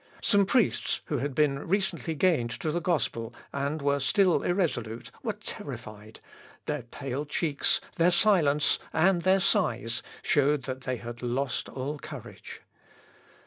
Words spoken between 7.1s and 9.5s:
cheeks, their silence, and their